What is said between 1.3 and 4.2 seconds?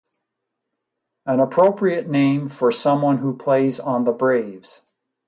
appropriate name for someone who plays on the